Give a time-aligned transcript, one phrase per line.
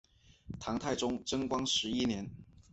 [0.59, 2.27] 唐太宗贞观十一年。